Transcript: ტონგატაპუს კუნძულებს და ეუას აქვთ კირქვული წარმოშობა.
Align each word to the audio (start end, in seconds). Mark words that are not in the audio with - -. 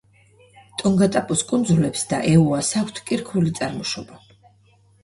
ტონგატაპუს 0.81 1.43
კუნძულებს 1.51 2.09
და 2.15 2.23
ეუას 2.33 2.73
აქვთ 2.83 3.05
კირქვული 3.13 3.57
წარმოშობა. 3.63 4.23